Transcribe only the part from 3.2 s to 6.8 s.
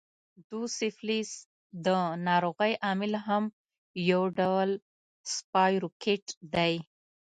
هم یو ډول سپایروکیټ دی.